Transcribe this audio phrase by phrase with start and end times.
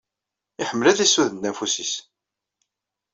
[0.61, 1.93] Iḥemmel ad isuden afus-ines